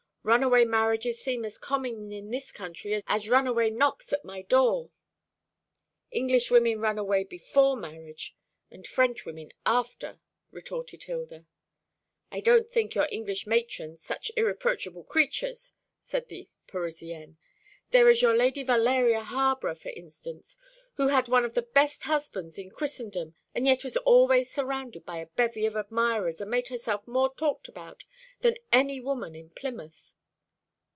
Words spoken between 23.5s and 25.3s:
and yet was always surrounded by a